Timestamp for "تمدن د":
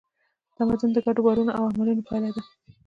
0.57-0.97